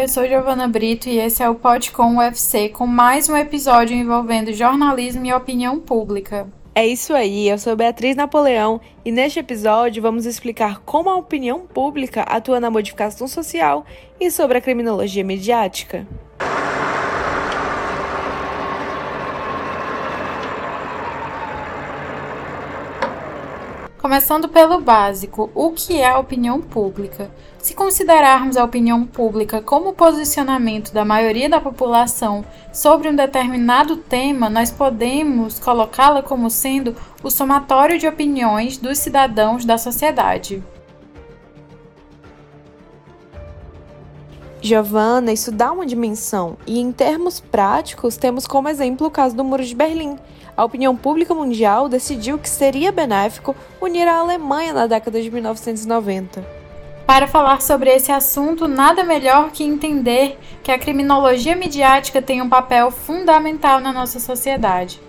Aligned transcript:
eu 0.00 0.08
sou 0.08 0.26
Giovana 0.26 0.66
Brito 0.66 1.10
e 1.10 1.18
esse 1.18 1.42
é 1.42 1.48
o 1.50 1.54
Podcom 1.54 2.16
UFC 2.16 2.70
com 2.70 2.86
mais 2.86 3.28
um 3.28 3.36
episódio 3.36 3.94
envolvendo 3.94 4.50
jornalismo 4.50 5.26
e 5.26 5.32
opinião 5.34 5.78
pública. 5.78 6.48
É 6.74 6.86
isso 6.86 7.12
aí, 7.12 7.46
eu 7.46 7.58
sou 7.58 7.76
Beatriz 7.76 8.16
Napoleão 8.16 8.80
e 9.04 9.12
neste 9.12 9.40
episódio 9.40 10.00
vamos 10.02 10.24
explicar 10.24 10.80
como 10.86 11.10
a 11.10 11.16
opinião 11.16 11.66
pública 11.66 12.22
atua 12.22 12.58
na 12.58 12.70
modificação 12.70 13.28
social 13.28 13.84
e 14.18 14.30
sobre 14.30 14.56
a 14.56 14.60
criminologia 14.62 15.22
mediática. 15.22 16.06
Começando 24.10 24.48
pelo 24.48 24.80
básico, 24.80 25.48
o 25.54 25.70
que 25.70 26.00
é 26.00 26.08
a 26.08 26.18
opinião 26.18 26.60
pública? 26.60 27.30
Se 27.58 27.74
considerarmos 27.74 28.56
a 28.56 28.64
opinião 28.64 29.06
pública 29.06 29.62
como 29.62 29.90
o 29.90 29.92
posicionamento 29.92 30.92
da 30.92 31.04
maioria 31.04 31.48
da 31.48 31.60
população 31.60 32.44
sobre 32.72 33.08
um 33.08 33.14
determinado 33.14 33.94
tema, 33.94 34.50
nós 34.50 34.68
podemos 34.68 35.60
colocá-la 35.60 36.24
como 36.24 36.50
sendo 36.50 36.96
o 37.22 37.30
somatório 37.30 38.00
de 38.00 38.08
opiniões 38.08 38.76
dos 38.78 38.98
cidadãos 38.98 39.64
da 39.64 39.78
sociedade. 39.78 40.60
Giovana, 44.60 45.32
isso 45.32 45.52
dá 45.52 45.70
uma 45.70 45.86
dimensão, 45.86 46.58
e 46.66 46.80
em 46.80 46.90
termos 46.90 47.38
práticos, 47.38 48.16
temos 48.16 48.44
como 48.44 48.68
exemplo 48.68 49.06
o 49.06 49.10
caso 49.10 49.36
do 49.36 49.44
Muro 49.44 49.64
de 49.64 49.74
Berlim 49.76 50.18
a 50.56 50.64
opinião 50.64 50.96
pública 50.96 51.34
mundial 51.34 51.88
decidiu 51.88 52.38
que 52.38 52.48
seria 52.48 52.92
benéfico 52.92 53.54
unir 53.80 54.06
a 54.06 54.16
Alemanha 54.16 54.72
na 54.72 54.86
década 54.86 55.20
de 55.20 55.30
1990. 55.30 56.60
Para 57.06 57.26
falar 57.26 57.60
sobre 57.60 57.90
esse 57.90 58.12
assunto, 58.12 58.68
nada 58.68 59.02
melhor 59.02 59.50
que 59.50 59.64
entender 59.64 60.38
que 60.62 60.70
a 60.70 60.78
criminologia 60.78 61.56
midiática 61.56 62.22
tem 62.22 62.40
um 62.40 62.48
papel 62.48 62.90
fundamental 62.90 63.80
na 63.80 63.92
nossa 63.92 64.20
sociedade. 64.20 65.00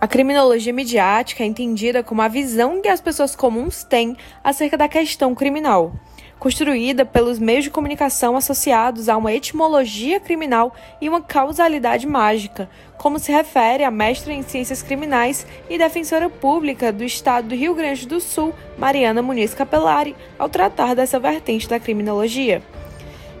A 0.00 0.06
criminologia 0.06 0.70
midiática 0.70 1.42
é 1.42 1.46
entendida 1.46 2.02
como 2.02 2.20
a 2.20 2.28
visão 2.28 2.82
que 2.82 2.88
as 2.88 3.00
pessoas 3.00 3.34
comuns 3.34 3.82
têm 3.84 4.16
acerca 4.44 4.76
da 4.76 4.86
questão 4.86 5.34
criminal 5.34 5.94
construída 6.38 7.04
pelos 7.04 7.38
meios 7.38 7.64
de 7.64 7.70
comunicação 7.70 8.36
associados 8.36 9.08
a 9.08 9.16
uma 9.16 9.32
etimologia 9.32 10.20
criminal 10.20 10.74
e 11.00 11.08
uma 11.08 11.20
causalidade 11.20 12.06
mágica, 12.06 12.68
como 12.96 13.18
se 13.18 13.32
refere 13.32 13.84
a 13.84 13.90
mestra 13.90 14.32
em 14.32 14.42
ciências 14.42 14.82
criminais 14.82 15.46
e 15.68 15.78
defensora 15.78 16.28
pública 16.28 16.92
do 16.92 17.04
estado 17.04 17.48
do 17.48 17.54
Rio 17.54 17.74
Grande 17.74 18.06
do 18.06 18.20
Sul, 18.20 18.54
Mariana 18.78 19.22
Muniz 19.22 19.54
Capelari, 19.54 20.14
ao 20.38 20.48
tratar 20.48 20.94
dessa 20.94 21.18
vertente 21.18 21.68
da 21.68 21.80
criminologia. 21.80 22.62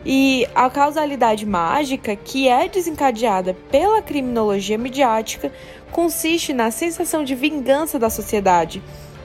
E 0.06 0.46
a 0.54 0.68
causalidade 0.68 1.46
mágica, 1.46 2.14
que 2.14 2.46
é 2.46 2.68
desencadeada 2.68 3.56
pela 3.70 4.02
criminologia 4.02 4.76
midiática, 4.76 5.50
consiste 5.90 6.52
na 6.52 6.70
sensação 6.70 7.24
de 7.24 7.34
vingança 7.34 7.98
da 7.98 8.10
sociedade 8.10 8.82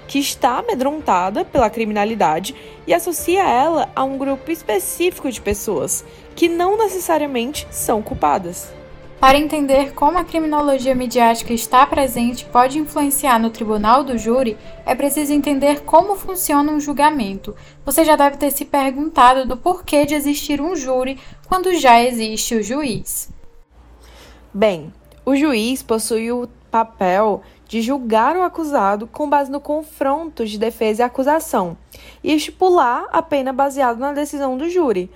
que 0.10 0.18
está 0.18 0.58
amedrontada 0.58 1.46
pela 1.46 1.70
criminalidade 1.70 2.56
e 2.88 2.96
associa 2.96 3.48
ela 3.48 3.92
a 3.96 4.04
um 4.04 4.18
grupo 4.18 4.52
específico 4.52 5.32
de 5.32 5.40
pessoas 5.40 6.04
que 6.36 6.50
não 6.50 6.76
necessariamente 6.80 7.68
são 7.70 8.02
culpadas. 8.02 8.74
Para 9.20 9.38
entender 9.38 9.94
como 9.94 10.18
a 10.18 10.24
criminologia 10.24 10.96
midiática 10.96 11.54
está 11.54 11.86
presente 11.86 12.42
e 12.42 12.46
pode 12.46 12.80
influenciar 12.80 13.38
no 13.38 13.52
tribunal 13.52 14.04
do 14.04 14.18
júri, 14.18 14.58
é 14.84 14.96
preciso 14.96 15.32
entender 15.32 15.82
como 15.82 16.16
funciona 16.16 16.72
um 16.72 16.80
julgamento. 16.80 17.56
Você 17.86 18.04
já 18.04 18.16
deve 18.16 18.38
ter 18.38 18.50
se 18.50 18.66
perguntado 18.66 19.46
do 19.46 19.58
porquê 19.58 20.06
de 20.06 20.16
existir 20.16 20.60
um 20.60 20.76
júri 20.76 21.20
quando 21.48 21.76
já 21.76 22.02
existe 22.02 22.56
o 22.56 22.64
juiz. 22.64 23.30
Bem, 24.52 24.92
o 25.24 25.36
juiz 25.36 25.84
possui 25.84 26.32
o 26.32 26.50
papel 26.72 27.44
de 27.70 27.84
julgar 27.84 28.36
o 28.36 28.42
acusado 28.42 29.06
com 29.06 29.30
base 29.30 29.52
no 29.52 29.62
confronto 29.62 30.44
de 30.44 30.58
defesa 30.58 31.04
e 31.04 31.06
acusação 31.06 31.78
e 32.24 32.34
estipular 32.34 33.06
a 33.12 33.22
pena 33.22 33.54
baseada 33.54 34.00
na 34.00 34.12
decisão 34.12 34.58
do 34.58 34.68
júri. 34.68 35.10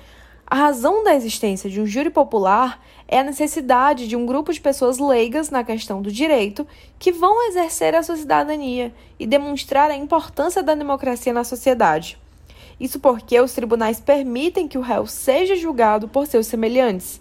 A 0.46 0.56
razão 0.56 1.03
da 1.03 1.16
existência 1.16 1.68
de 1.68 1.81
um 1.81 1.88
júri 1.88 2.12
popular 2.12 2.80
é 3.08 3.19
a 3.19 3.24
necessidade 3.24 4.08
de 4.08 4.16
um 4.16 4.24
grupo 4.24 4.53
de 4.53 4.62
pessoas 4.62 5.00
leigas 5.00 5.50
na 5.50 5.63
questão 5.63 6.00
do 6.00 6.12
direito 6.12 6.66
que 7.00 7.12
vão 7.12 7.47
exercer 7.47 7.96
a 7.96 8.03
sua 8.03 8.18
cidadania 8.18 8.94
e 9.19 9.25
demonstrar 9.25 9.90
a 9.90 9.96
importância 9.96 10.62
da 10.62 10.75
democracia 10.75 11.34
na 11.34 11.44
sociedade. 11.44 12.19
Isso 12.80 13.00
porque 13.00 13.40
os 13.42 13.53
tribunais 13.53 14.00
permitem 14.00 14.68
que 14.68 14.78
o 14.78 14.81
réu 14.81 15.08
seja 15.08 15.56
julgado 15.56 16.08
por 16.08 16.28
seus 16.28 16.46
semelhantes. 16.46 17.19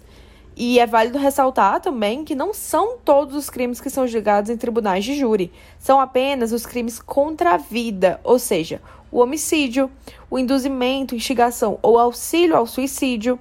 E 0.55 0.79
é 0.79 0.87
válido 0.87 1.19
ressaltar 1.19 1.81
também 1.81 2.25
que 2.25 2.35
não 2.35 2.53
são 2.53 2.99
todos 2.99 3.35
os 3.35 3.49
crimes 3.49 3.81
que 3.81 3.89
são 3.89 4.07
julgados 4.07 4.51
em 4.51 4.57
tribunais 4.57 5.05
de 5.05 5.15
júri, 5.15 5.51
são 5.79 5.99
apenas 5.99 6.53
os 6.53 6.67
crimes 6.67 6.99
contra 6.99 7.55
a 7.55 7.57
vida, 7.57 8.21
ou 8.23 8.39
seja, 8.39 8.81
o 9.11 9.21
homicídio, 9.21 9.91
o 10.31 10.39
induzimento, 10.39 11.15
instigação 11.15 11.79
ou 11.83 11.99
auxílio 11.99 12.57
ao 12.57 12.67
suicídio, 12.67 13.39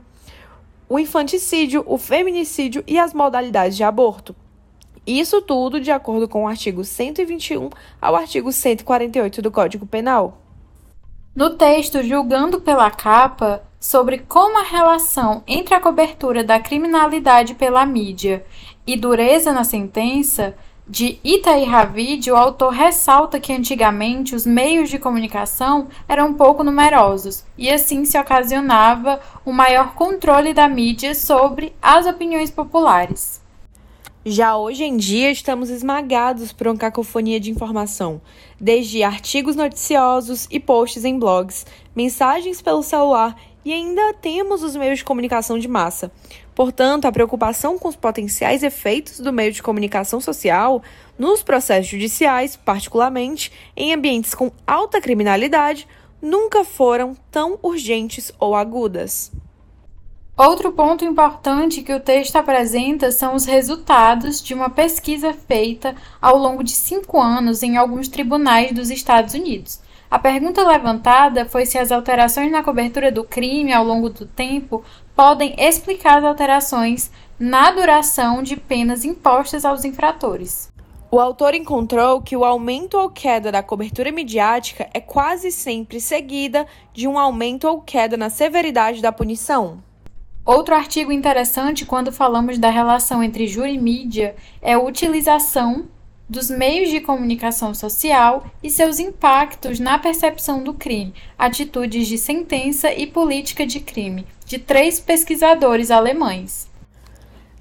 o 0.88 1.00
infanticídio, 1.00 1.84
o 1.86 1.98
feminicídio 1.98 2.84
e 2.86 3.00
as 3.00 3.14
modalidades 3.14 3.78
de 3.78 3.84
aborto. 3.84 4.36
Isso 5.06 5.42
tudo 5.42 5.80
de 5.80 5.92
acordo 5.92 6.28
com 6.28 6.44
o 6.44 6.48
artigo 6.48 6.84
121 6.84 7.70
ao 8.02 8.16
artigo 8.16 8.52
148 8.52 9.42
do 9.42 9.50
Código 9.50 9.86
Penal. 9.86 10.38
No 11.34 11.52
texto 11.52 12.04
Julgando 12.04 12.60
pela 12.60 12.92
Capa, 12.92 13.64
sobre 13.82 14.20
como 14.20 14.60
a 14.60 14.64
relação 14.64 15.44
entre 15.48 15.74
a 15.74 15.80
cobertura 15.80 16.44
da 16.44 16.60
criminalidade 16.60 17.56
pela 17.56 17.84
mídia 17.84 18.46
e 18.86 18.96
dureza 18.96 19.52
na 19.52 19.64
sentença, 19.64 20.56
de 20.88 21.20
Itaí 21.24 21.64
Ravid, 21.64 22.30
o 22.30 22.36
autor 22.36 22.74
ressalta 22.74 23.40
que 23.40 23.54
antigamente 23.54 24.36
os 24.36 24.46
meios 24.46 24.90
de 24.90 25.00
comunicação 25.00 25.88
eram 26.08 26.34
pouco 26.34 26.64
numerosos 26.64 27.44
e 27.58 27.72
assim 27.72 28.06
se 28.06 28.20
ocasionava 28.20 29.20
um 29.46 29.52
maior 29.52 29.96
controle 29.96 30.54
da 30.54 30.68
mídia 30.68 31.16
sobre 31.16 31.74
as 31.82 32.06
opiniões 32.06 32.52
populares. 32.52 33.42
Já 34.24 34.56
hoje 34.56 34.84
em 34.84 34.98
dia, 34.98 35.32
estamos 35.32 35.72
esmagados 35.72 36.52
por 36.52 36.68
uma 36.68 36.78
cacofonia 36.78 37.40
de 37.40 37.50
informação, 37.50 38.22
desde 38.60 39.02
artigos 39.02 39.56
noticiosos 39.56 40.48
e 40.52 40.60
posts 40.60 41.04
em 41.04 41.18
blogs, 41.18 41.66
mensagens 41.96 42.62
pelo 42.62 42.84
celular 42.84 43.36
e 43.64 43.74
ainda 43.74 44.14
temos 44.14 44.64
os 44.64 44.76
meios 44.76 45.00
de 45.00 45.06
comunicação 45.06 45.58
de 45.58 45.68
massa. 45.68 46.12
Portanto, 46.54 47.06
a 47.06 47.12
preocupação 47.12 47.78
com 47.78 47.88
os 47.88 47.96
potenciais 47.96 48.64
efeitos 48.64 49.20
do 49.20 49.32
meio 49.32 49.52
de 49.52 49.64
comunicação 49.64 50.20
social 50.20 50.82
nos 51.18 51.42
processos 51.44 51.92
judiciais, 51.92 52.56
particularmente 52.56 53.52
em 53.76 53.94
ambientes 53.94 54.34
com 54.34 54.52
alta 54.66 55.00
criminalidade, 55.00 55.88
nunca 56.22 56.64
foram 56.64 57.16
tão 57.32 57.58
urgentes 57.62 58.32
ou 58.40 58.56
agudas. 58.56 59.32
Outro 60.38 60.72
ponto 60.72 61.06
importante 61.06 61.84
que 61.84 61.94
o 61.94 62.00
texto 62.00 62.36
apresenta 62.36 63.12
são 63.12 63.36
os 63.36 63.46
resultados 63.46 64.42
de 64.42 64.54
uma 64.54 64.70
pesquisa 64.70 65.34
feita 65.34 65.96
ao 66.22 66.38
longo 66.38 66.64
de 66.64 66.72
cinco 66.72 67.22
anos 67.22 67.62
em 67.62 67.78
alguns 67.78 68.08
tribunais 68.08 68.72
dos 68.72 68.90
Estados 68.90 69.34
Unidos. 69.34 69.80
A 70.12 70.20
pergunta 70.20 70.62
levantada 70.68 71.46
foi 71.46 71.66
se 71.66 71.78
as 71.78 71.90
alterações 71.90 72.52
na 72.52 72.62
cobertura 72.62 73.10
do 73.10 73.24
crime 73.24 73.72
ao 73.72 73.86
longo 73.86 74.10
do 74.10 74.26
tempo 74.26 74.84
podem 75.16 75.56
explicar 75.58 76.18
as 76.18 76.26
alterações 76.26 77.10
na 77.40 77.72
duração 77.72 78.44
de 78.44 78.58
penas 78.58 79.06
impostas 79.06 79.64
aos 79.64 79.86
infratores. 79.86 80.70
O 81.10 81.18
autor 81.18 81.54
encontrou 81.56 82.22
que 82.22 82.36
o 82.36 82.44
aumento 82.44 82.98
ou 82.98 83.10
queda 83.10 83.54
da 83.54 83.64
cobertura 83.64 84.12
midiática 84.12 84.90
é 84.94 85.00
quase 85.00 85.50
sempre 85.50 86.02
seguida 86.02 86.68
de 86.94 87.08
um 87.08 87.18
aumento 87.18 87.66
ou 87.66 87.80
queda 87.80 88.18
na 88.18 88.30
severidade 88.30 89.02
da 89.02 89.14
punição. 89.14 89.82
Outro 90.46 90.76
artigo 90.76 91.14
interessante 91.14 91.86
quando 91.86 92.12
falamos 92.12 92.58
da 92.58 92.70
relação 92.70 93.24
entre 93.24 93.48
júri 93.48 93.76
e 93.76 93.78
mídia 93.78 94.36
é 94.62 94.74
a 94.74 94.80
utilização 94.80 95.86
dos 96.32 96.50
meios 96.50 96.90
de 96.90 97.02
comunicação 97.02 97.74
social 97.74 98.46
e 98.64 98.70
seus 98.70 99.00
impactos 99.00 99.82
na 99.82 100.00
percepção 100.00 100.64
do 100.64 100.74
crime, 100.74 101.14
atitudes 101.38 102.08
de 102.08 102.18
sentença 102.18 102.90
e 102.90 103.06
política 103.06 103.68
de 103.68 103.82
crime, 103.82 104.26
de 104.46 104.58
três 104.58 104.98
pesquisadores 104.98 105.92
alemães. 105.92 106.72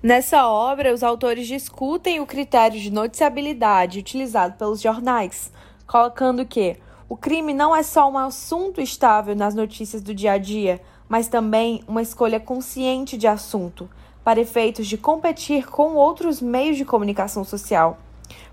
Nessa 0.00 0.46
obra, 0.46 0.94
os 0.94 1.02
autores 1.02 1.48
discutem 1.48 2.20
o 2.20 2.26
critério 2.26 2.78
de 2.78 2.92
noticiabilidade 2.92 3.98
utilizado 3.98 4.56
pelos 4.56 4.80
jornais, 4.80 5.50
colocando 5.84 6.46
que 6.46 6.76
o 7.08 7.16
crime 7.16 7.52
não 7.52 7.74
é 7.74 7.82
só 7.82 8.08
um 8.08 8.16
assunto 8.16 8.80
estável 8.80 9.34
nas 9.34 9.52
notícias 9.52 10.00
do 10.00 10.14
dia 10.14 10.34
a 10.34 10.38
dia, 10.38 10.80
mas 11.08 11.26
também 11.26 11.82
uma 11.88 12.02
escolha 12.02 12.38
consciente 12.38 13.18
de 13.18 13.26
assunto, 13.26 13.90
para 14.22 14.38
efeitos 14.38 14.86
de 14.86 14.96
competir 14.96 15.66
com 15.68 15.96
outros 15.96 16.40
meios 16.40 16.76
de 16.76 16.84
comunicação 16.84 17.42
social. 17.42 17.98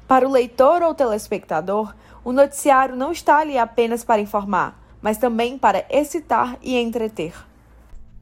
Para 0.07 0.25
o 0.25 0.31
leitor 0.31 0.81
ou 0.83 0.95
telespectador, 0.95 1.93
o 2.23 2.31
noticiário 2.31 2.95
não 2.95 3.11
está 3.11 3.39
ali 3.39 3.57
apenas 3.57 4.05
para 4.05 4.21
informar, 4.21 4.81
mas 5.01 5.17
também 5.17 5.57
para 5.57 5.85
excitar 5.89 6.57
e 6.61 6.77
entreter. 6.77 7.33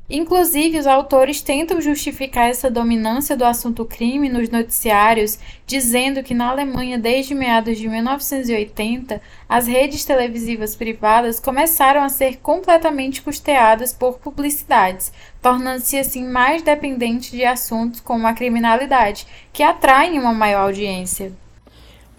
Inclusive, 0.08 0.78
os 0.78 0.86
autores 0.86 1.42
tentam 1.42 1.82
justificar 1.82 2.48
essa 2.48 2.70
dominância 2.70 3.36
do 3.36 3.44
assunto 3.44 3.84
crime 3.86 4.30
nos 4.30 4.50
noticiários, 4.50 5.40
dizendo 5.66 6.22
que 6.22 6.34
na 6.34 6.50
Alemanha, 6.50 6.98
desde 6.98 7.34
meados 7.34 7.78
de 7.78 7.88
1980, 7.88 9.20
as 9.50 9.66
redes 9.66 10.06
televisivas 10.06 10.76
privadas 10.76 11.40
começaram 11.40 12.04
a 12.04 12.10
ser 12.10 12.38
completamente 12.38 13.22
custeadas 13.24 13.94
por 13.94 14.20
publicidades, 14.20 15.12
tornando-se 15.42 15.98
assim 15.98 16.24
mais 16.24 16.62
dependentes 16.62 17.32
de 17.32 17.44
assuntos 17.44 18.00
como 18.00 18.28
a 18.28 18.34
criminalidade, 18.34 19.26
que 19.52 19.64
atraem 19.64 20.20
uma 20.20 20.34
maior 20.34 20.66
audiência. 20.66 21.45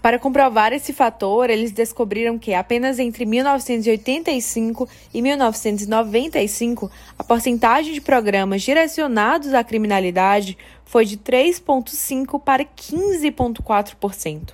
Para 0.01 0.19
comprovar 0.19 0.73
esse 0.73 0.93
fator, 0.93 1.49
eles 1.49 1.71
descobriram 1.71 2.37
que 2.37 2.53
apenas 2.53 2.99
entre 2.99 3.25
1985 3.25 4.87
e 5.13 5.21
1995, 5.21 6.91
a 7.17 7.23
porcentagem 7.23 7.93
de 7.93 8.01
programas 8.01 8.61
direcionados 8.61 9.53
à 9.53 9.63
criminalidade 9.63 10.57
foi 10.85 11.03
de 11.03 11.17
3,5% 11.17 12.39
para 12.41 12.63
15,4%. 12.63 14.53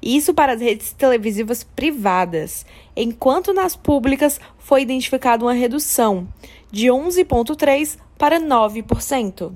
Isso 0.00 0.32
para 0.32 0.52
as 0.52 0.60
redes 0.60 0.92
televisivas 0.92 1.64
privadas, 1.64 2.64
enquanto 2.94 3.52
nas 3.52 3.74
públicas 3.74 4.40
foi 4.58 4.82
identificada 4.82 5.44
uma 5.44 5.52
redução 5.52 6.28
de 6.70 6.86
11,3% 6.86 7.98
para 8.16 8.40
9%. 8.40 9.52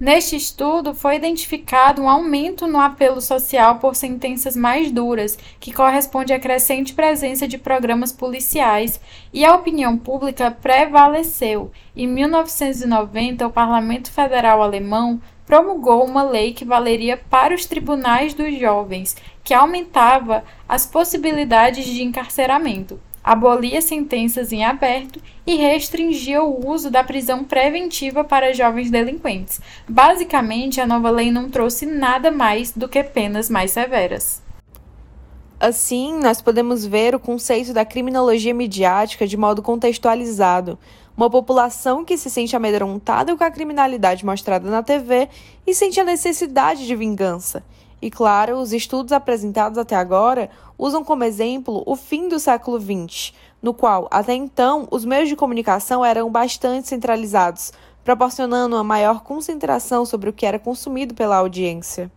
Neste 0.00 0.36
estudo, 0.36 0.94
foi 0.94 1.16
identificado 1.16 2.00
um 2.00 2.08
aumento 2.08 2.68
no 2.68 2.78
apelo 2.78 3.20
social 3.20 3.80
por 3.80 3.96
sentenças 3.96 4.54
mais 4.54 4.92
duras, 4.92 5.36
que 5.58 5.72
corresponde 5.72 6.32
à 6.32 6.38
crescente 6.38 6.94
presença 6.94 7.48
de 7.48 7.58
programas 7.58 8.12
policiais, 8.12 9.00
e 9.32 9.44
a 9.44 9.52
opinião 9.56 9.98
pública 9.98 10.52
prevaleceu. 10.52 11.72
Em 11.96 12.06
1990, 12.06 13.44
o 13.44 13.50
Parlamento 13.50 14.12
Federal 14.12 14.62
Alemão 14.62 15.20
promulgou 15.44 16.04
uma 16.04 16.22
lei 16.22 16.52
que 16.52 16.64
valeria 16.64 17.16
para 17.16 17.52
os 17.52 17.66
tribunais 17.66 18.32
dos 18.34 18.56
jovens, 18.56 19.16
que 19.42 19.52
aumentava 19.52 20.44
as 20.68 20.86
possibilidades 20.86 21.84
de 21.86 22.04
encarceramento 22.04 23.00
abolia 23.28 23.82
sentenças 23.82 24.52
em 24.52 24.64
aberto 24.64 25.20
e 25.46 25.56
restringia 25.56 26.42
o 26.42 26.66
uso 26.66 26.90
da 26.90 27.04
prisão 27.04 27.44
preventiva 27.44 28.24
para 28.24 28.54
jovens 28.54 28.90
delinquentes. 28.90 29.60
Basicamente, 29.86 30.80
a 30.80 30.86
nova 30.86 31.10
lei 31.10 31.30
não 31.30 31.50
trouxe 31.50 31.84
nada 31.84 32.30
mais 32.30 32.72
do 32.72 32.88
que 32.88 33.04
penas 33.04 33.50
mais 33.50 33.70
severas. 33.70 34.42
Assim, 35.60 36.18
nós 36.18 36.40
podemos 36.40 36.86
ver 36.86 37.14
o 37.14 37.20
conceito 37.20 37.74
da 37.74 37.84
criminologia 37.84 38.54
midiática 38.54 39.26
de 39.26 39.36
modo 39.36 39.60
contextualizado. 39.60 40.78
Uma 41.14 41.28
população 41.28 42.06
que 42.06 42.16
se 42.16 42.30
sente 42.30 42.56
amedrontada 42.56 43.36
com 43.36 43.44
a 43.44 43.50
criminalidade 43.50 44.24
mostrada 44.24 44.70
na 44.70 44.82
TV 44.82 45.28
e 45.66 45.74
sente 45.74 46.00
a 46.00 46.04
necessidade 46.04 46.86
de 46.86 46.96
vingança. 46.96 47.62
E 48.00 48.10
claro, 48.10 48.58
os 48.58 48.72
estudos 48.72 49.12
apresentados 49.12 49.76
até 49.76 49.96
agora 49.96 50.50
usam 50.78 51.02
como 51.02 51.24
exemplo 51.24 51.82
o 51.84 51.96
fim 51.96 52.28
do 52.28 52.38
século 52.38 52.80
XX, 52.80 53.32
no 53.60 53.74
qual, 53.74 54.06
até 54.10 54.34
então, 54.34 54.86
os 54.90 55.04
meios 55.04 55.28
de 55.28 55.34
comunicação 55.34 56.04
eram 56.04 56.30
bastante 56.30 56.88
centralizados, 56.88 57.72
proporcionando 58.04 58.76
uma 58.76 58.84
maior 58.84 59.22
concentração 59.22 60.06
sobre 60.06 60.30
o 60.30 60.32
que 60.32 60.46
era 60.46 60.58
consumido 60.58 61.12
pela 61.14 61.36
audiência. 61.36 62.10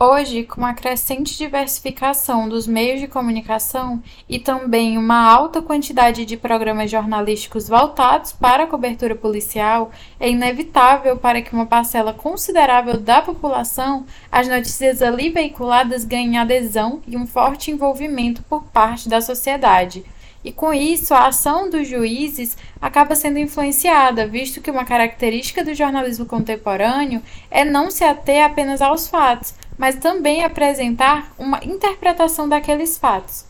Hoje, 0.00 0.44
com 0.44 0.64
a 0.64 0.74
crescente 0.74 1.36
diversificação 1.36 2.48
dos 2.48 2.68
meios 2.68 3.00
de 3.00 3.08
comunicação 3.08 4.00
e 4.28 4.38
também 4.38 4.96
uma 4.96 5.28
alta 5.28 5.60
quantidade 5.60 6.24
de 6.24 6.36
programas 6.36 6.88
jornalísticos 6.88 7.66
voltados 7.66 8.30
para 8.30 8.62
a 8.62 8.66
cobertura 8.68 9.16
policial, 9.16 9.90
é 10.20 10.30
inevitável 10.30 11.16
para 11.16 11.42
que 11.42 11.52
uma 11.52 11.66
parcela 11.66 12.12
considerável 12.12 13.00
da 13.00 13.20
população 13.20 14.06
as 14.30 14.46
notícias 14.46 15.02
ali 15.02 15.30
veiculadas 15.30 16.04
ganhem 16.04 16.38
adesão 16.38 17.02
e 17.04 17.16
um 17.16 17.26
forte 17.26 17.72
envolvimento 17.72 18.40
por 18.44 18.62
parte 18.66 19.08
da 19.08 19.20
sociedade. 19.20 20.04
E 20.48 20.52
com 20.52 20.72
isso, 20.72 21.12
a 21.12 21.26
ação 21.26 21.68
dos 21.68 21.86
juízes 21.86 22.56
acaba 22.80 23.14
sendo 23.14 23.38
influenciada, 23.38 24.26
visto 24.26 24.62
que 24.62 24.70
uma 24.70 24.86
característica 24.86 25.62
do 25.62 25.74
jornalismo 25.74 26.24
contemporâneo 26.24 27.22
é 27.50 27.66
não 27.66 27.90
se 27.90 28.02
ater 28.02 28.42
apenas 28.42 28.80
aos 28.80 29.08
fatos, 29.08 29.52
mas 29.76 29.96
também 29.96 30.42
apresentar 30.42 31.34
uma 31.38 31.62
interpretação 31.62 32.48
daqueles 32.48 32.96
fatos. 32.96 33.44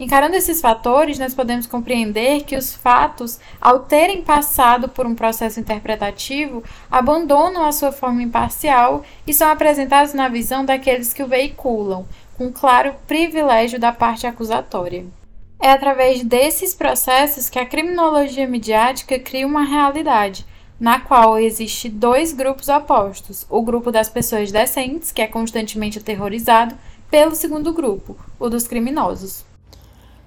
Encarando 0.00 0.34
esses 0.34 0.60
fatores, 0.60 1.16
nós 1.16 1.32
podemos 1.32 1.68
compreender 1.68 2.42
que 2.42 2.56
os 2.56 2.74
fatos, 2.74 3.38
ao 3.60 3.78
terem 3.78 4.20
passado 4.22 4.88
por 4.88 5.06
um 5.06 5.14
processo 5.14 5.60
interpretativo, 5.60 6.64
abandonam 6.90 7.64
a 7.64 7.70
sua 7.70 7.92
forma 7.92 8.20
imparcial 8.20 9.04
e 9.24 9.32
são 9.32 9.48
apresentados 9.48 10.12
na 10.12 10.28
visão 10.28 10.64
daqueles 10.64 11.12
que 11.12 11.22
o 11.22 11.28
veiculam, 11.28 12.04
com 12.36 12.50
claro 12.50 12.96
privilégio 13.06 13.78
da 13.78 13.92
parte 13.92 14.26
acusatória. 14.26 15.06
É 15.64 15.70
através 15.70 16.24
desses 16.24 16.74
processos 16.74 17.48
que 17.48 17.56
a 17.56 17.64
criminologia 17.64 18.48
midiática 18.48 19.16
cria 19.16 19.46
uma 19.46 19.62
realidade, 19.62 20.44
na 20.78 20.98
qual 20.98 21.38
existe 21.38 21.88
dois 21.88 22.32
grupos 22.32 22.68
opostos: 22.68 23.46
o 23.48 23.62
grupo 23.62 23.92
das 23.92 24.08
pessoas 24.08 24.50
decentes, 24.50 25.12
que 25.12 25.22
é 25.22 25.28
constantemente 25.28 26.00
aterrorizado, 26.00 26.74
pelo 27.08 27.36
segundo 27.36 27.72
grupo, 27.72 28.16
o 28.40 28.50
dos 28.50 28.66
criminosos. 28.66 29.44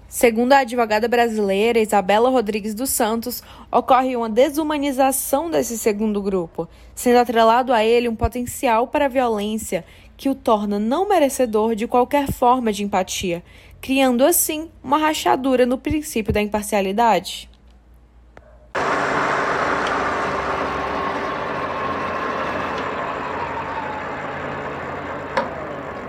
Segundo 0.07 0.53
a 0.53 0.59
advogada 0.59 1.09
brasileira 1.09 1.79
Isabela 1.79 2.29
Rodrigues 2.29 2.73
dos 2.73 2.91
Santos, 2.91 3.43
ocorre 3.69 4.15
uma 4.15 4.29
desumanização 4.29 5.49
desse 5.51 5.77
segundo 5.77 6.21
grupo, 6.21 6.65
sendo 6.95 7.17
atrelado 7.17 7.73
a 7.73 7.83
ele 7.83 8.07
um 8.07 8.15
potencial 8.15 8.87
para 8.87 9.05
a 9.05 9.09
violência 9.09 9.83
que 10.15 10.29
o 10.29 10.35
torna 10.35 10.79
não 10.79 11.09
merecedor 11.09 11.75
de 11.75 11.87
qualquer 11.87 12.31
forma 12.31 12.71
de 12.71 12.85
empatia, 12.85 13.43
criando 13.85 14.25
assim 14.25 14.67
uma 14.83 14.97
rachadura 14.97 15.63
no 15.63 15.77
princípio 15.77 16.33
da 16.33 16.41
imparcialidade. 16.41 17.47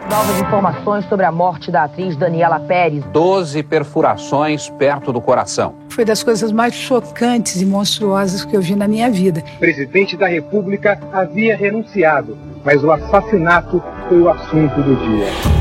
Novas 0.09 0.41
informações 0.41 1.05
sobre 1.05 1.27
a 1.27 1.31
morte 1.31 1.71
da 1.71 1.85
atriz 1.85 2.17
Daniela 2.17 2.59
Pérez. 2.61 3.05
Doze 3.13 3.63
perfurações 3.63 4.71
perto 4.71 5.13
do 5.13 5.21
coração. 5.21 5.75
Foi 5.91 6.07
das 6.07 6.23
coisas 6.23 6.51
mais 6.51 6.73
chocantes 6.73 7.61
e 7.61 7.67
monstruosas 7.67 8.43
que 8.43 8.57
eu 8.57 8.63
vi 8.63 8.75
na 8.75 8.89
minha 8.89 9.11
vida. 9.11 9.45
O 9.57 9.59
presidente 9.59 10.17
da 10.17 10.29
República 10.29 10.99
havia 11.13 11.55
renunciado, 11.55 12.39
mas 12.65 12.83
o 12.83 12.91
assassinato 12.91 13.85
foi 14.09 14.23
o 14.23 14.31
assunto 14.31 14.81
do 14.81 14.97
dia. 14.97 15.56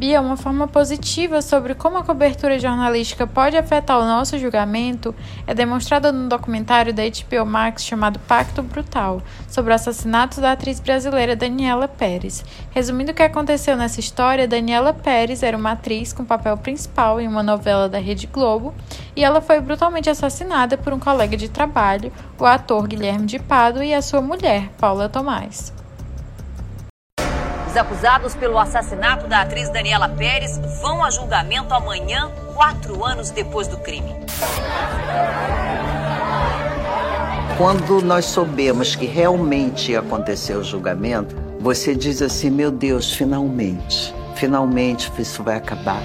Bia, 0.00 0.18
uma 0.18 0.34
forma 0.34 0.66
positiva 0.66 1.42
sobre 1.42 1.74
como 1.74 1.98
a 1.98 2.02
cobertura 2.02 2.58
jornalística 2.58 3.26
pode 3.26 3.58
afetar 3.58 3.98
o 3.98 4.06
nosso 4.06 4.38
julgamento 4.38 5.14
é 5.46 5.52
demonstrada 5.52 6.10
no 6.10 6.26
documentário 6.26 6.94
da 6.94 7.02
HBO 7.02 7.44
Max 7.44 7.84
chamado 7.84 8.18
Pacto 8.20 8.62
Brutal, 8.62 9.20
sobre 9.46 9.72
o 9.72 9.74
assassinato 9.74 10.40
da 10.40 10.52
atriz 10.52 10.80
brasileira 10.80 11.36
Daniela 11.36 11.86
Pérez. 11.86 12.42
Resumindo 12.70 13.12
o 13.12 13.14
que 13.14 13.22
aconteceu 13.22 13.76
nessa 13.76 14.00
história, 14.00 14.48
Daniela 14.48 14.94
Pérez 14.94 15.42
era 15.42 15.54
uma 15.54 15.72
atriz 15.72 16.14
com 16.14 16.24
papel 16.24 16.56
principal 16.56 17.20
em 17.20 17.28
uma 17.28 17.42
novela 17.42 17.86
da 17.86 17.98
Rede 17.98 18.26
Globo 18.26 18.72
e 19.14 19.22
ela 19.22 19.42
foi 19.42 19.60
brutalmente 19.60 20.08
assassinada 20.08 20.78
por 20.78 20.94
um 20.94 20.98
colega 20.98 21.36
de 21.36 21.50
trabalho, 21.50 22.10
o 22.38 22.46
ator 22.46 22.88
Guilherme 22.88 23.26
de 23.26 23.38
Pado, 23.38 23.82
e 23.82 23.92
a 23.92 24.00
sua 24.00 24.22
mulher, 24.22 24.70
Paula 24.78 25.10
Tomás. 25.10 25.78
Os 27.70 27.76
acusados 27.76 28.34
pelo 28.34 28.58
assassinato 28.58 29.28
da 29.28 29.42
atriz 29.42 29.68
Daniela 29.68 30.08
Pérez 30.08 30.58
vão 30.82 31.04
a 31.04 31.10
julgamento 31.12 31.72
amanhã, 31.72 32.28
quatro 32.52 33.04
anos 33.04 33.30
depois 33.30 33.68
do 33.68 33.76
crime. 33.76 34.12
Quando 37.56 38.02
nós 38.02 38.24
soubemos 38.24 38.96
que 38.96 39.06
realmente 39.06 39.92
ia 39.92 40.00
acontecer 40.00 40.56
o 40.56 40.64
julgamento, 40.64 41.36
você 41.60 41.94
diz 41.94 42.20
assim: 42.20 42.50
meu 42.50 42.72
Deus, 42.72 43.12
finalmente, 43.12 44.12
finalmente 44.34 45.08
isso 45.16 45.40
vai 45.44 45.54
acabar. 45.54 46.02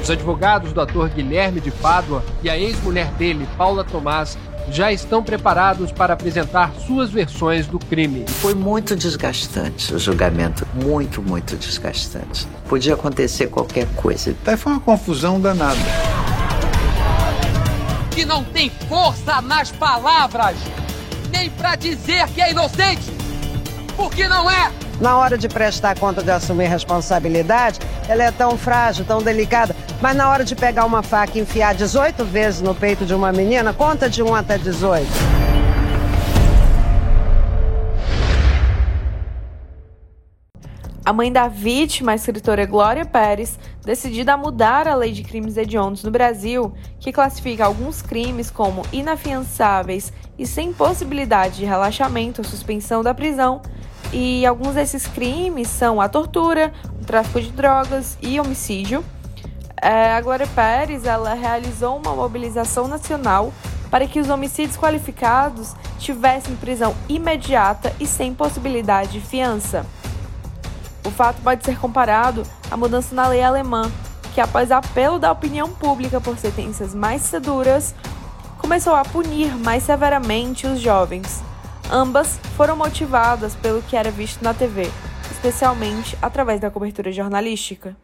Os 0.00 0.08
advogados 0.08 0.72
do 0.72 0.80
ator 0.80 1.08
Guilherme 1.08 1.60
de 1.60 1.72
Pádua 1.72 2.22
e 2.40 2.48
a 2.48 2.56
ex-mulher 2.56 3.08
dele, 3.14 3.48
Paula 3.58 3.82
Tomás, 3.82 4.38
já 4.70 4.92
estão 4.92 5.22
preparados 5.22 5.90
para 5.92 6.14
apresentar 6.14 6.72
suas 6.86 7.10
versões 7.10 7.66
do 7.66 7.78
crime. 7.78 8.24
Foi 8.26 8.54
muito 8.54 8.94
desgastante 8.94 9.94
o 9.94 9.98
julgamento, 9.98 10.66
muito, 10.74 11.20
muito 11.20 11.56
desgastante. 11.56 12.46
Podia 12.68 12.94
acontecer 12.94 13.48
qualquer 13.48 13.86
coisa. 13.96 14.30
Até 14.30 14.56
foi 14.56 14.72
uma 14.72 14.80
confusão 14.80 15.40
danada. 15.40 15.78
Que 18.10 18.24
não 18.24 18.44
tem 18.44 18.70
força 18.88 19.40
nas 19.40 19.70
palavras, 19.70 20.56
nem 21.32 21.50
para 21.50 21.76
dizer 21.76 22.26
que 22.28 22.40
é 22.40 22.50
inocente, 22.50 23.10
porque 23.96 24.28
não 24.28 24.50
é. 24.50 24.70
Na 25.00 25.16
hora 25.16 25.38
de 25.38 25.48
prestar 25.48 25.98
conta 25.98 26.22
de 26.22 26.30
assumir 26.30 26.66
responsabilidade, 26.66 27.78
ela 28.06 28.22
é 28.22 28.30
tão 28.30 28.58
frágil, 28.58 29.02
tão 29.06 29.22
delicada. 29.22 29.74
Mas 30.00 30.16
na 30.16 30.30
hora 30.30 30.44
de 30.44 30.56
pegar 30.56 30.86
uma 30.86 31.02
faca 31.02 31.36
e 31.36 31.42
enfiar 31.42 31.74
18 31.74 32.24
vezes 32.24 32.62
no 32.62 32.74
peito 32.74 33.04
de 33.04 33.14
uma 33.14 33.30
menina, 33.32 33.74
conta 33.74 34.08
de 34.08 34.22
1 34.22 34.34
até 34.34 34.56
18. 34.56 35.06
A 41.04 41.12
mãe 41.12 41.30
da 41.30 41.48
vítima, 41.48 42.12
a 42.12 42.14
escritora 42.14 42.64
Glória 42.64 43.04
Pérez, 43.04 43.58
decidida 43.84 44.34
a 44.34 44.36
mudar 44.36 44.88
a 44.88 44.94
lei 44.94 45.12
de 45.12 45.22
crimes 45.22 45.56
hediondos 45.56 46.02
no 46.02 46.10
Brasil, 46.10 46.72
que 46.98 47.12
classifica 47.12 47.66
alguns 47.66 48.00
crimes 48.00 48.50
como 48.50 48.82
inafiançáveis 48.92 50.12
e 50.38 50.46
sem 50.46 50.72
possibilidade 50.72 51.56
de 51.56 51.64
relaxamento 51.64 52.40
ou 52.40 52.44
suspensão 52.44 53.02
da 53.02 53.12
prisão, 53.12 53.60
e 54.12 54.46
alguns 54.46 54.74
desses 54.74 55.06
crimes 55.06 55.68
são 55.68 56.00
a 56.00 56.08
tortura, 56.08 56.72
o 57.00 57.04
tráfico 57.04 57.40
de 57.40 57.50
drogas 57.50 58.16
e 58.22 58.38
homicídio. 58.40 59.04
É, 59.82 60.12
a 60.12 60.20
Glória 60.20 60.46
Pérez 60.46 61.06
ela 61.06 61.32
realizou 61.32 61.96
uma 61.96 62.14
mobilização 62.14 62.86
nacional 62.86 63.52
para 63.90 64.06
que 64.06 64.20
os 64.20 64.28
homicídios 64.28 64.76
qualificados 64.76 65.74
tivessem 65.98 66.54
prisão 66.56 66.94
imediata 67.08 67.94
e 67.98 68.06
sem 68.06 68.34
possibilidade 68.34 69.12
de 69.12 69.20
fiança. 69.20 69.86
O 71.04 71.10
fato 71.10 71.40
pode 71.42 71.64
ser 71.64 71.78
comparado 71.78 72.42
à 72.70 72.76
mudança 72.76 73.14
na 73.14 73.26
lei 73.26 73.42
alemã, 73.42 73.90
que, 74.34 74.40
após 74.40 74.70
apelo 74.70 75.18
da 75.18 75.32
opinião 75.32 75.70
pública 75.70 76.20
por 76.20 76.36
sentenças 76.38 76.94
mais 76.94 77.30
duras, 77.42 77.94
começou 78.58 78.94
a 78.94 79.02
punir 79.02 79.56
mais 79.56 79.82
severamente 79.82 80.66
os 80.66 80.78
jovens. 80.78 81.42
Ambas 81.90 82.38
foram 82.56 82.76
motivadas 82.76 83.54
pelo 83.56 83.82
que 83.82 83.96
era 83.96 84.10
visto 84.10 84.42
na 84.42 84.52
TV, 84.52 84.90
especialmente 85.30 86.16
através 86.20 86.60
da 86.60 86.70
cobertura 86.70 87.10
jornalística. 87.10 87.96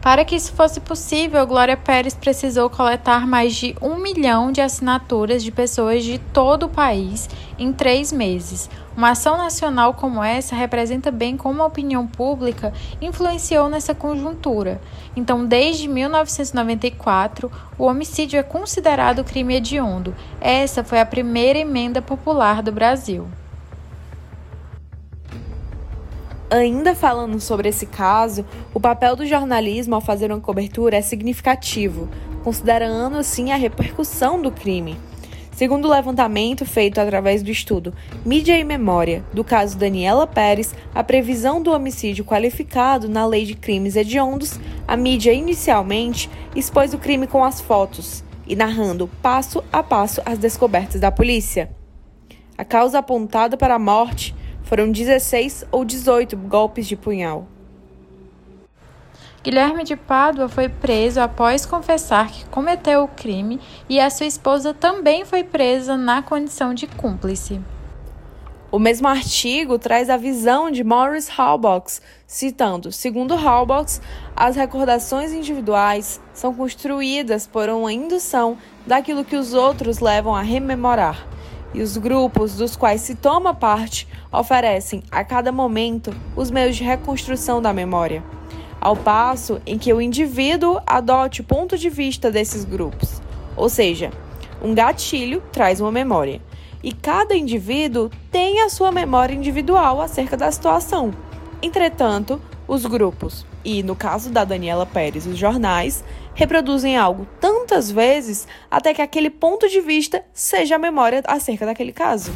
Para 0.00 0.24
que 0.24 0.36
isso 0.36 0.52
fosse 0.52 0.78
possível, 0.78 1.44
Glória 1.44 1.76
Pérez 1.76 2.14
precisou 2.14 2.70
coletar 2.70 3.26
mais 3.26 3.54
de 3.54 3.74
um 3.82 3.96
milhão 3.96 4.52
de 4.52 4.60
assinaturas 4.60 5.42
de 5.42 5.50
pessoas 5.50 6.04
de 6.04 6.18
todo 6.32 6.66
o 6.66 6.68
país 6.68 7.28
em 7.58 7.72
três 7.72 8.12
meses. 8.12 8.70
Uma 8.96 9.10
ação 9.10 9.36
nacional 9.36 9.94
como 9.94 10.22
essa 10.22 10.54
representa 10.54 11.10
bem 11.10 11.36
como 11.36 11.62
a 11.62 11.66
opinião 11.66 12.06
pública 12.06 12.72
influenciou 13.00 13.68
nessa 13.68 13.92
conjuntura. 13.92 14.80
Então, 15.16 15.44
desde 15.44 15.88
1994, 15.88 17.50
o 17.76 17.84
homicídio 17.84 18.38
é 18.38 18.42
considerado 18.42 19.24
crime 19.24 19.56
hediondo. 19.56 20.14
Essa 20.40 20.84
foi 20.84 21.00
a 21.00 21.06
primeira 21.06 21.58
emenda 21.58 22.00
popular 22.00 22.62
do 22.62 22.70
Brasil. 22.70 23.26
Ainda 26.50 26.94
falando 26.94 27.38
sobre 27.40 27.68
esse 27.68 27.84
caso, 27.84 28.42
o 28.72 28.80
papel 28.80 29.14
do 29.14 29.26
jornalismo 29.26 29.94
ao 29.94 30.00
fazer 30.00 30.32
uma 30.32 30.40
cobertura 30.40 30.96
é 30.96 31.02
significativo, 31.02 32.08
considerando 32.42 33.18
assim 33.18 33.52
a 33.52 33.56
repercussão 33.56 34.40
do 34.40 34.50
crime. 34.50 34.96
Segundo 35.52 35.84
o 35.86 35.90
levantamento 35.90 36.64
feito 36.64 37.00
através 37.00 37.42
do 37.42 37.50
estudo 37.50 37.92
Mídia 38.24 38.58
e 38.58 38.64
Memória 38.64 39.22
do 39.30 39.44
caso 39.44 39.76
Daniela 39.76 40.26
Pérez, 40.26 40.74
a 40.94 41.04
previsão 41.04 41.60
do 41.60 41.70
homicídio 41.70 42.24
qualificado 42.24 43.10
na 43.10 43.26
Lei 43.26 43.44
de 43.44 43.54
Crimes 43.54 43.94
Hediondos, 43.94 44.58
a 44.86 44.96
mídia 44.96 45.34
inicialmente 45.34 46.30
expôs 46.56 46.94
o 46.94 46.98
crime 46.98 47.26
com 47.26 47.44
as 47.44 47.60
fotos 47.60 48.24
e 48.46 48.56
narrando 48.56 49.06
passo 49.20 49.62
a 49.70 49.82
passo 49.82 50.22
as 50.24 50.38
descobertas 50.38 50.98
da 50.98 51.12
polícia. 51.12 51.70
A 52.56 52.64
causa 52.64 53.00
apontada 53.00 53.54
para 53.54 53.74
a 53.74 53.78
morte 53.78 54.34
foram 54.68 54.92
16 54.92 55.64
ou 55.72 55.82
18 55.82 56.36
golpes 56.36 56.86
de 56.86 56.94
punhal. 56.94 57.48
Guilherme 59.42 59.82
de 59.82 59.96
Pádua 59.96 60.46
foi 60.46 60.68
preso 60.68 61.20
após 61.20 61.64
confessar 61.64 62.30
que 62.30 62.44
cometeu 62.50 63.04
o 63.04 63.08
crime 63.08 63.58
e 63.88 63.98
a 63.98 64.10
sua 64.10 64.26
esposa 64.26 64.74
também 64.74 65.24
foi 65.24 65.42
presa 65.42 65.96
na 65.96 66.20
condição 66.20 66.74
de 66.74 66.86
cúmplice. 66.86 67.58
O 68.70 68.78
mesmo 68.78 69.08
artigo 69.08 69.78
traz 69.78 70.10
a 70.10 70.18
visão 70.18 70.70
de 70.70 70.84
Morris 70.84 71.30
Halbox, 71.30 72.02
citando: 72.26 72.92
segundo 72.92 73.32
Halbox, 73.32 74.02
as 74.36 74.54
recordações 74.54 75.32
individuais 75.32 76.20
são 76.34 76.52
construídas 76.52 77.46
por 77.46 77.70
uma 77.70 77.90
indução 77.90 78.58
daquilo 78.86 79.24
que 79.24 79.36
os 79.36 79.54
outros 79.54 80.00
levam 80.00 80.34
a 80.34 80.42
rememorar 80.42 81.26
e 81.74 81.82
os 81.82 81.96
grupos 81.96 82.56
dos 82.56 82.76
quais 82.76 83.00
se 83.00 83.14
toma 83.14 83.52
parte 83.54 84.08
oferecem 84.32 85.02
a 85.10 85.24
cada 85.24 85.52
momento 85.52 86.14
os 86.34 86.50
meios 86.50 86.76
de 86.76 86.84
reconstrução 86.84 87.60
da 87.60 87.72
memória, 87.72 88.22
ao 88.80 88.96
passo 88.96 89.60
em 89.66 89.78
que 89.78 89.92
o 89.92 90.00
indivíduo 90.00 90.80
adote 90.86 91.40
o 91.40 91.44
ponto 91.44 91.76
de 91.76 91.90
vista 91.90 92.30
desses 92.30 92.64
grupos. 92.64 93.20
Ou 93.56 93.68
seja, 93.68 94.10
um 94.62 94.74
gatilho 94.74 95.42
traz 95.52 95.80
uma 95.80 95.92
memória, 95.92 96.40
e 96.82 96.92
cada 96.92 97.34
indivíduo 97.34 98.10
tem 98.30 98.60
a 98.60 98.68
sua 98.68 98.92
memória 98.92 99.34
individual 99.34 100.00
acerca 100.00 100.36
da 100.36 100.50
situação. 100.50 101.12
Entretanto, 101.60 102.40
os 102.68 102.84
grupos, 102.84 103.46
e 103.64 103.82
no 103.82 103.96
caso 103.96 104.30
da 104.30 104.44
Daniela 104.44 104.84
Pérez, 104.84 105.26
os 105.26 105.38
jornais, 105.38 106.04
reproduzem 106.34 106.96
algo 106.96 107.26
tantas 107.40 107.90
vezes 107.90 108.46
até 108.70 108.92
que 108.92 109.02
aquele 109.02 109.30
ponto 109.30 109.66
de 109.68 109.80
vista 109.80 110.22
seja 110.32 110.76
a 110.76 110.78
memória 110.78 111.22
acerca 111.26 111.64
daquele 111.64 111.92
caso. 111.92 112.30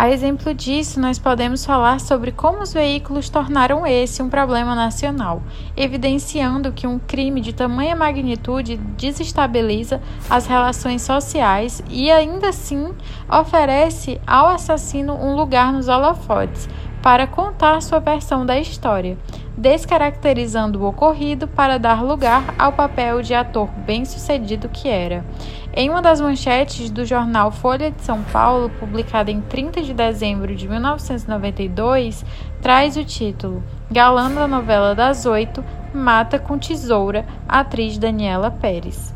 A 0.00 0.08
exemplo 0.10 0.54
disso, 0.54 1.00
nós 1.00 1.18
podemos 1.18 1.66
falar 1.66 1.98
sobre 1.98 2.30
como 2.30 2.62
os 2.62 2.72
veículos 2.72 3.28
tornaram 3.28 3.84
esse 3.84 4.22
um 4.22 4.28
problema 4.28 4.72
nacional, 4.72 5.42
evidenciando 5.76 6.70
que 6.70 6.86
um 6.86 7.00
crime 7.00 7.40
de 7.40 7.52
tamanha 7.52 7.96
magnitude 7.96 8.76
desestabiliza 8.76 10.00
as 10.30 10.46
relações 10.46 11.02
sociais 11.02 11.82
e, 11.90 12.12
ainda 12.12 12.50
assim, 12.50 12.94
oferece 13.28 14.20
ao 14.24 14.46
assassino 14.46 15.14
um 15.14 15.34
lugar 15.34 15.72
nos 15.72 15.88
holofotes 15.88 16.68
para 17.08 17.26
contar 17.26 17.80
sua 17.80 18.00
versão 18.00 18.44
da 18.44 18.60
história 18.60 19.16
descaracterizando 19.56 20.78
o 20.78 20.86
ocorrido 20.86 21.48
para 21.48 21.78
dar 21.78 22.04
lugar 22.04 22.54
ao 22.58 22.70
papel 22.70 23.22
de 23.22 23.32
ator 23.32 23.66
bem-sucedido 23.86 24.68
que 24.68 24.90
era. 24.90 25.24
Em 25.72 25.88
uma 25.88 26.02
das 26.02 26.20
manchetes 26.20 26.90
do 26.90 27.06
jornal 27.06 27.50
Folha 27.50 27.90
de 27.90 28.02
São 28.02 28.22
Paulo, 28.24 28.68
publicada 28.78 29.30
em 29.30 29.40
30 29.40 29.84
de 29.84 29.94
dezembro 29.94 30.54
de 30.54 30.68
1992, 30.68 32.26
traz 32.60 32.94
o 32.98 33.02
título 33.02 33.64
Galã 33.90 34.30
da 34.30 34.46
novela 34.46 34.94
das 34.94 35.24
oito 35.24 35.64
mata 35.94 36.38
com 36.38 36.58
tesoura 36.58 37.24
a 37.48 37.60
atriz 37.60 37.96
Daniela 37.96 38.50
Pérez. 38.50 39.14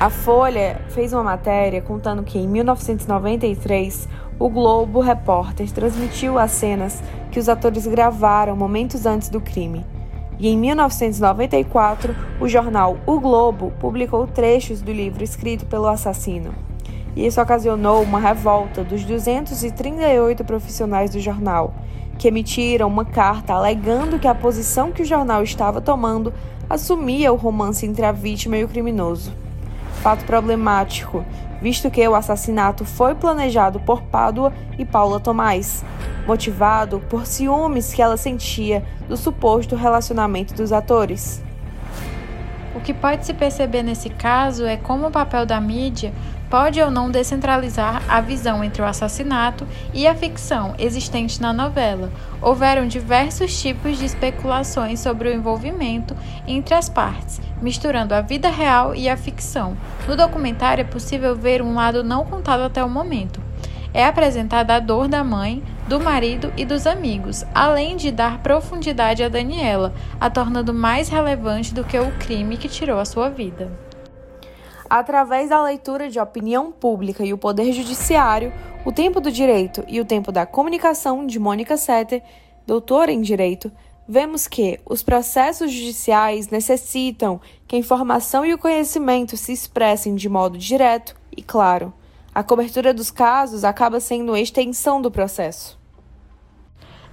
A 0.00 0.08
Folha 0.08 0.80
fez 0.88 1.12
uma 1.12 1.22
matéria 1.22 1.82
contando 1.82 2.22
que 2.22 2.38
em 2.38 2.48
1993 2.48 4.08
o 4.40 4.48
Globo 4.48 5.00
Repórter 5.00 5.70
transmitiu 5.70 6.38
as 6.38 6.52
cenas 6.52 7.02
que 7.30 7.38
os 7.38 7.46
atores 7.46 7.86
gravaram 7.86 8.56
momentos 8.56 9.04
antes 9.04 9.28
do 9.28 9.38
crime. 9.38 9.84
E 10.38 10.48
em 10.48 10.56
1994, 10.56 12.16
o 12.40 12.48
jornal 12.48 12.96
O 13.04 13.20
Globo 13.20 13.70
publicou 13.78 14.26
trechos 14.26 14.80
do 14.80 14.90
livro 14.90 15.22
escrito 15.22 15.66
pelo 15.66 15.86
assassino. 15.86 16.54
E 17.14 17.26
isso 17.26 17.38
ocasionou 17.38 18.02
uma 18.02 18.18
revolta 18.18 18.82
dos 18.82 19.04
238 19.04 20.42
profissionais 20.42 21.10
do 21.10 21.20
jornal, 21.20 21.74
que 22.18 22.26
emitiram 22.26 22.88
uma 22.88 23.04
carta 23.04 23.52
alegando 23.52 24.18
que 24.18 24.26
a 24.26 24.34
posição 24.34 24.90
que 24.90 25.02
o 25.02 25.06
jornal 25.06 25.42
estava 25.42 25.82
tomando 25.82 26.32
assumia 26.68 27.30
o 27.30 27.36
romance 27.36 27.84
entre 27.84 28.06
a 28.06 28.12
vítima 28.12 28.56
e 28.56 28.64
o 28.64 28.68
criminoso. 28.68 29.34
Fato 30.02 30.24
problemático, 30.24 31.22
visto 31.60 31.90
que 31.90 32.06
o 32.06 32.14
assassinato 32.14 32.84
foi 32.84 33.14
planejado 33.14 33.80
por 33.80 34.02
Pádua 34.02 34.52
e 34.78 34.84
Paula 34.84 35.20
Tomás, 35.20 35.84
motivado 36.26 37.00
por 37.08 37.26
ciúmes 37.26 37.92
que 37.92 38.00
ela 38.00 38.16
sentia 38.16 38.84
do 39.08 39.16
suposto 39.16 39.76
relacionamento 39.76 40.54
dos 40.54 40.72
atores. 40.72 41.42
O 42.74 42.80
que 42.80 42.94
pode 42.94 43.26
se 43.26 43.34
perceber 43.34 43.82
nesse 43.82 44.08
caso 44.08 44.64
é 44.64 44.76
como 44.76 45.08
o 45.08 45.10
papel 45.10 45.44
da 45.44 45.60
mídia 45.60 46.12
pode 46.50 46.82
ou 46.82 46.90
não 46.90 47.08
descentralizar 47.08 48.02
a 48.08 48.20
visão 48.20 48.64
entre 48.64 48.82
o 48.82 48.84
assassinato 48.84 49.66
e 49.94 50.06
a 50.06 50.14
ficção 50.16 50.74
existente 50.78 51.40
na 51.40 51.52
novela. 51.52 52.10
Houveram 52.42 52.88
diversos 52.88 53.58
tipos 53.62 53.96
de 53.96 54.04
especulações 54.04 54.98
sobre 54.98 55.28
o 55.28 55.32
envolvimento 55.32 56.16
entre 56.48 56.74
as 56.74 56.88
partes, 56.88 57.40
misturando 57.62 58.12
a 58.12 58.20
vida 58.20 58.50
real 58.50 58.94
e 58.96 59.08
a 59.08 59.16
ficção. 59.16 59.76
No 60.08 60.16
documentário 60.16 60.82
é 60.82 60.84
possível 60.84 61.36
ver 61.36 61.62
um 61.62 61.76
lado 61.76 62.02
não 62.02 62.24
contado 62.24 62.64
até 62.64 62.82
o 62.82 62.90
momento. 62.90 63.40
É 63.94 64.04
apresentada 64.04 64.74
a 64.74 64.80
dor 64.80 65.08
da 65.08 65.22
mãe, 65.22 65.62
do 65.88 66.00
marido 66.00 66.52
e 66.56 66.64
dos 66.64 66.86
amigos, 66.86 67.44
além 67.54 67.96
de 67.96 68.10
dar 68.10 68.38
profundidade 68.38 69.22
a 69.22 69.28
Daniela, 69.28 69.92
a 70.20 70.30
tornando 70.30 70.72
mais 70.72 71.08
relevante 71.08 71.74
do 71.74 71.84
que 71.84 71.98
o 71.98 72.12
crime 72.12 72.56
que 72.56 72.68
tirou 72.68 73.00
a 73.00 73.04
sua 73.04 73.28
vida. 73.28 73.89
Através 74.90 75.50
da 75.50 75.62
leitura 75.62 76.10
de 76.10 76.18
opinião 76.18 76.72
pública 76.72 77.24
e 77.24 77.32
o 77.32 77.38
poder 77.38 77.72
judiciário, 77.72 78.52
O 78.84 78.90
Tempo 78.90 79.20
do 79.20 79.30
Direito 79.30 79.84
e 79.86 80.00
o 80.00 80.04
Tempo 80.04 80.32
da 80.32 80.44
Comunicação, 80.44 81.24
de 81.24 81.38
Mônica 81.38 81.76
Setter, 81.76 82.24
doutora 82.66 83.12
em 83.12 83.20
Direito, 83.20 83.70
vemos 84.08 84.48
que 84.48 84.80
os 84.84 85.00
processos 85.00 85.70
judiciais 85.70 86.48
necessitam 86.48 87.40
que 87.68 87.76
a 87.76 87.78
informação 87.78 88.44
e 88.44 88.52
o 88.52 88.58
conhecimento 88.58 89.36
se 89.36 89.52
expressem 89.52 90.16
de 90.16 90.28
modo 90.28 90.58
direto 90.58 91.14
e 91.36 91.40
claro. 91.40 91.92
A 92.34 92.42
cobertura 92.42 92.92
dos 92.92 93.12
casos 93.12 93.62
acaba 93.62 94.00
sendo 94.00 94.34
a 94.34 94.40
extensão 94.40 95.00
do 95.00 95.10
processo. 95.10 95.79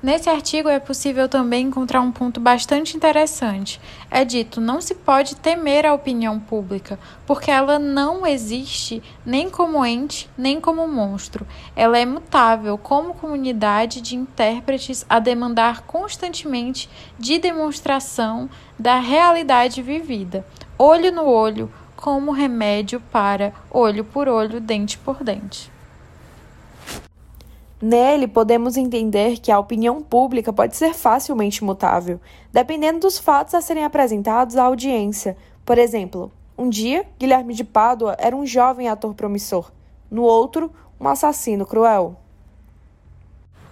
Nesse 0.01 0.29
artigo 0.29 0.69
é 0.69 0.79
possível 0.79 1.27
também 1.27 1.65
encontrar 1.65 2.01
um 2.01 2.11
ponto 2.11 2.39
bastante 2.39 2.95
interessante. 2.95 3.81
É 4.11 4.23
dito: 4.23 4.61
não 4.61 4.79
se 4.79 4.93
pode 4.93 5.35
temer 5.35 5.87
a 5.87 5.93
opinião 5.93 6.39
pública, 6.39 6.99
porque 7.25 7.49
ela 7.49 7.79
não 7.79 8.25
existe 8.25 9.01
nem 9.25 9.49
como 9.49 9.83
ente, 9.83 10.29
nem 10.37 10.61
como 10.61 10.87
monstro. 10.87 11.47
Ela 11.75 11.97
é 11.97 12.05
mutável 12.05 12.77
como 12.77 13.15
comunidade 13.15 13.99
de 13.99 14.15
intérpretes 14.15 15.03
a 15.09 15.17
demandar 15.17 15.81
constantemente 15.81 16.87
de 17.17 17.39
demonstração 17.39 18.47
da 18.77 18.99
realidade 18.99 19.81
vivida, 19.81 20.45
olho 20.77 21.11
no 21.11 21.25
olho, 21.25 21.73
como 21.95 22.31
remédio 22.31 23.01
para 23.11 23.51
olho 23.71 24.05
por 24.05 24.29
olho, 24.29 24.61
dente 24.61 24.95
por 24.95 25.23
dente. 25.23 25.75
Nele, 27.79 28.27
podemos 28.27 28.75
entender 28.75 29.37
que 29.37 29.51
a 29.51 29.59
opinião 29.59 30.01
pública 30.01 30.51
pode 30.51 30.75
ser 30.75 30.95
facilmente 30.95 31.63
mutável, 31.63 32.19
dependendo 32.51 33.01
dos 33.01 33.19
fatos 33.19 33.53
a 33.53 33.61
serem 33.61 33.83
apresentados 33.83 34.57
à 34.57 34.63
audiência. 34.63 35.37
Por 35.63 35.77
exemplo, 35.77 36.31
um 36.57 36.69
dia, 36.69 37.05
Guilherme 37.19 37.53
de 37.53 37.63
Pádua 37.63 38.15
era 38.17 38.35
um 38.35 38.47
jovem 38.47 38.87
ator 38.87 39.13
promissor, 39.13 39.71
no 40.09 40.23
outro, 40.23 40.71
um 40.99 41.07
assassino 41.07 41.67
cruel. 41.67 42.17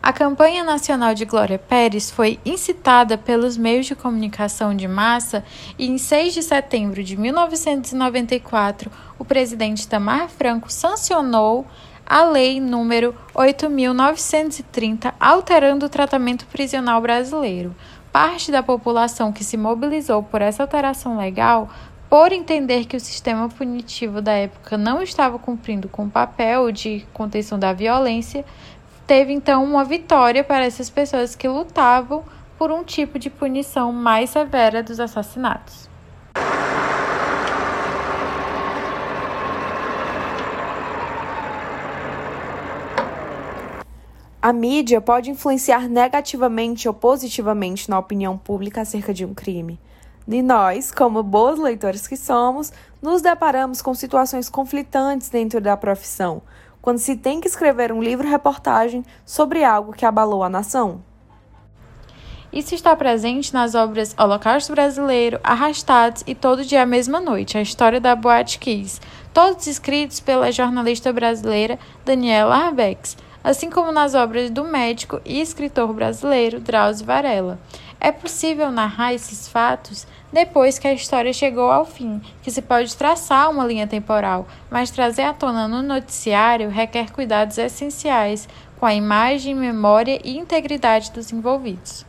A 0.04 0.14
campanha 0.14 0.64
nacional 0.64 1.16
de 1.16 1.26
Glória 1.26 1.58
Pérez 1.58 2.12
foi 2.12 2.40
incitada 2.46 3.18
pelos 3.18 3.58
meios 3.58 3.88
de 3.88 3.96
comunicação 3.96 4.76
de 4.76 4.88
massa 4.88 5.44
e, 5.80 5.88
em 5.88 5.98
6 5.98 6.36
de 6.36 6.44
setembro 6.44 7.04
de 7.04 7.18
1994, 7.18 8.92
o 9.18 9.26
presidente 9.26 9.88
Tamar 9.88 10.30
Franco 10.30 10.72
sancionou 10.72 11.66
a 12.06 12.24
Lei 12.24 12.60
número 12.60 13.16
8.930, 13.34 15.14
alterando 15.20 15.88
o 15.88 15.90
tratamento 15.90 16.46
prisional 16.46 17.02
brasileiro. 17.02 17.76
Parte 18.12 18.52
da 18.52 18.62
população 18.62 19.34
que 19.34 19.44
se 19.44 19.58
mobilizou 19.58 20.22
por 20.22 20.42
essa 20.42 20.64
alteração 20.64 21.18
legal, 21.18 21.70
por 22.10 22.32
entender 22.32 22.86
que 22.86 22.96
o 22.96 23.00
sistema 23.00 23.50
punitivo 23.50 24.22
da 24.22 24.34
época 24.34 24.78
não 24.78 25.02
estava 25.02 25.40
cumprindo 25.40 25.90
com 25.90 26.06
o 26.06 26.10
papel 26.10 26.72
de 26.72 27.06
contenção 27.12 27.58
da 27.58 27.74
violência, 27.74 28.46
teve 29.08 29.34
então 29.34 29.64
uma 29.64 29.84
vitória 29.84 30.44
para 30.44 30.66
essas 30.66 30.90
pessoas 30.90 31.36
que 31.36 31.48
lutavam 31.48 32.24
por 32.58 32.72
um 32.72 32.84
tipo 32.84 33.20
de 33.20 33.30
punição 33.30 33.92
mais 33.92 34.30
severa 34.30 34.82
dos 34.82 35.00
assassinatos. 35.00 35.90
A 44.46 44.54
mídia 44.54 45.02
pode 45.02 45.32
influenciar 45.32 45.90
negativamente 45.90 46.88
ou 46.88 46.94
positivamente 46.94 47.90
na 47.90 47.98
opinião 47.98 48.38
pública 48.38 48.82
acerca 48.82 49.12
de 49.12 49.26
um 49.26 49.34
crime. 49.34 49.80
E 50.28 50.40
nós, 50.44 50.92
como 50.92 51.24
boas 51.24 51.58
leitores 51.58 52.08
que 52.08 52.16
somos, 52.16 52.72
nos 53.02 53.24
deparamos 53.24 53.82
com 53.82 53.92
situações 53.96 54.48
conflitantes 54.48 55.30
dentro 55.30 55.60
da 55.60 55.76
profissão, 55.76 56.44
quando 56.80 57.00
se 57.00 57.16
tem 57.16 57.42
que 57.42 57.48
escrever 57.48 57.92
um 57.92 58.04
livro-reportagem 58.04 59.04
sobre 59.26 59.64
algo 59.64 59.94
que 59.94 60.06
abalou 60.06 60.44
a 60.44 60.50
nação. 60.50 61.02
Isso 62.54 62.76
está 62.76 62.96
presente 62.96 63.52
nas 63.52 63.74
obras 63.74 64.14
Holocausto 64.16 64.74
Brasileiro, 64.74 65.40
Arrastados 65.44 66.24
e 66.28 66.36
Todo 66.36 66.64
Dia 66.64 66.84
a 66.84 66.86
Mesma 66.86 67.20
Noite, 67.20 67.58
a 67.58 67.64
história 67.64 68.00
da 68.00 68.16
Boate 68.16 68.60
Kiss, 68.60 69.02
todos 69.34 69.66
escritos 69.66 70.20
pela 70.20 70.52
jornalista 70.52 71.12
brasileira 71.12 71.80
Daniela 72.06 72.56
Arbex, 72.56 73.18
assim 73.46 73.70
como 73.70 73.92
nas 73.92 74.16
obras 74.16 74.50
do 74.50 74.64
médico 74.64 75.22
e 75.24 75.40
escritor 75.40 75.94
brasileiro 75.94 76.60
Drauzio 76.60 77.06
Varela. 77.06 77.60
É 78.02 78.12
possível 78.12 78.72
narrar 78.72 79.14
esses 79.14 79.48
fatos 79.48 80.08
depois 80.34 80.80
que 80.80 80.88
a 80.88 80.94
história 80.94 81.32
chegou 81.32 81.72
ao 81.72 81.86
fim, 81.86 82.20
que 82.42 82.50
se 82.50 82.60
pode 82.60 82.98
traçar 82.98 83.52
uma 83.52 83.64
linha 83.64 83.86
temporal, 83.86 84.48
mas 84.70 84.90
trazer 84.90 85.22
à 85.22 85.34
tona 85.34 85.68
no 85.68 85.84
noticiário 85.84 86.72
requer 86.72 87.12
cuidados 87.12 87.60
essenciais 87.60 88.50
com 88.80 88.86
a 88.88 88.96
imagem, 88.96 89.54
memória 89.54 90.20
e 90.24 90.36
integridade 90.38 91.12
dos 91.12 91.32
envolvidos. 91.32 92.04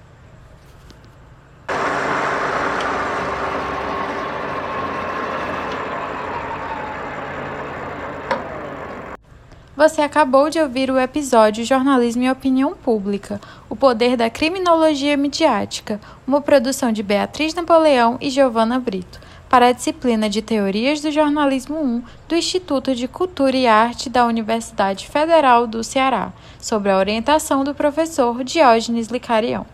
Você 9.77 10.01
acabou 10.01 10.49
de 10.49 10.59
ouvir 10.59 10.91
o 10.91 10.99
episódio 10.99 11.62
Jornalismo 11.62 12.23
e 12.23 12.31
Opinião 12.31 12.75
Pública: 12.75 13.39
O 13.69 13.77
Poder 13.77 14.17
da 14.17 14.31
Criminologia 14.31 15.19
Midiática, 15.19 16.01
uma 16.27 16.41
produção 16.41 16.91
de 16.91 17.03
Beatriz 17.03 17.53
Napoleão 17.53 18.17
e 18.19 18.31
Giovana 18.31 18.81
Brito, 18.81 19.21
para 19.51 19.67
a 19.67 19.73
disciplina 19.73 20.31
de 20.31 20.41
Teorias 20.41 21.03
do 21.03 21.11
Jornalismo 21.11 21.79
1 21.79 22.03
do 22.27 22.35
Instituto 22.35 22.95
de 22.95 23.07
Cultura 23.07 23.55
e 23.55 23.67
Arte 23.67 24.09
da 24.09 24.25
Universidade 24.25 25.07
Federal 25.07 25.67
do 25.67 25.85
Ceará, 25.85 26.33
sob 26.59 26.89
a 26.89 26.97
orientação 26.97 27.62
do 27.62 27.75
professor 27.75 28.43
Diógenes 28.43 29.09
Licarião. 29.09 29.67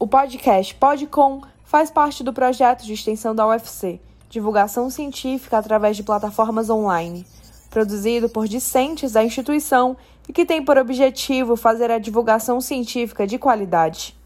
O 0.00 0.06
podcast 0.08 0.74
Podcom 0.74 1.42
faz 1.62 1.92
parte 1.92 2.24
do 2.24 2.32
projeto 2.32 2.84
de 2.84 2.92
extensão 2.92 3.36
da 3.36 3.46
UFC 3.46 4.00
divulgação 4.28 4.90
científica 4.90 5.58
através 5.58 5.96
de 5.96 6.02
plataformas 6.02 6.68
online, 6.68 7.24
produzido 7.70 8.28
por 8.28 8.48
discentes 8.48 9.12
da 9.12 9.24
instituição 9.24 9.96
e 10.28 10.32
que 10.32 10.44
tem 10.44 10.62
por 10.64 10.76
objetivo 10.76 11.56
fazer 11.56 11.90
a 11.90 11.98
divulgação 11.98 12.60
científica 12.60 13.26
de 13.26 13.38
qualidade. 13.38 14.17